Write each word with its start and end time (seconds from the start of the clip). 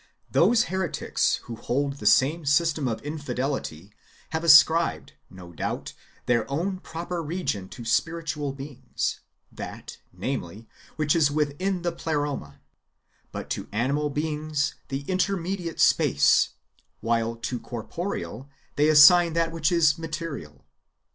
Those 0.31 0.63
[heretics] 0.63 1.35
who 1.43 1.55
hold 1.55 1.97
the 1.99 2.07
same 2.07 2.43
[system 2.43 2.87
of] 2.87 3.03
infidelity 3.03 3.93
have 4.31 4.43
ascribed, 4.43 5.13
no 5.29 5.53
doubt, 5.53 5.93
their 6.25 6.49
own 6.49 6.79
proper 6.79 7.21
region 7.21 7.69
to 7.69 7.85
spiritual 7.85 8.51
beings,— 8.51 9.19
that, 9.61 9.99
namely, 10.11 10.67
which 10.95 11.15
is 11.15 11.29
within 11.29 11.83
the 11.83 11.91
Pleroma, 11.91 12.61
but 13.31 13.51
to 13.51 13.67
animal 13.71 14.09
beings 14.09 14.73
the 14.87 15.01
intermediate 15.01 15.79
space, 15.79 16.49
while 17.01 17.35
to 17.35 17.59
corporeal 17.59 18.49
they 18.77 18.89
assign 18.89 19.33
that 19.33 19.51
wdilch 19.51 19.71
is 19.71 19.99
material. 19.99 20.65